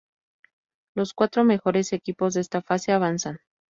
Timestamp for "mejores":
1.43-1.93